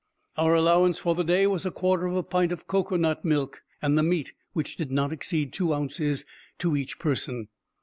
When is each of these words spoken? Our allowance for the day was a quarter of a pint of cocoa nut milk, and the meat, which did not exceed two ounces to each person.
Our 0.35 0.55
allowance 0.55 0.97
for 0.97 1.13
the 1.13 1.23
day 1.23 1.45
was 1.45 1.63
a 1.63 1.69
quarter 1.69 2.07
of 2.07 2.15
a 2.15 2.23
pint 2.23 2.51
of 2.51 2.65
cocoa 2.65 2.95
nut 2.97 3.23
milk, 3.23 3.61
and 3.83 3.95
the 3.95 4.01
meat, 4.01 4.33
which 4.53 4.75
did 4.75 4.89
not 4.89 5.13
exceed 5.13 5.53
two 5.53 5.75
ounces 5.75 6.25
to 6.57 6.75
each 6.75 6.97
person. 6.97 7.49